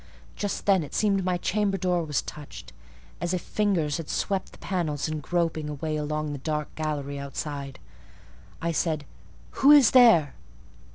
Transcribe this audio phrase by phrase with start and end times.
[0.35, 2.73] Just then it seemed my chamber door was touched;
[3.21, 7.19] as if fingers had swept the panels in groping a way along the dark gallery
[7.19, 7.77] outside.
[8.63, 9.05] I said,
[9.59, 10.33] "Who is there?"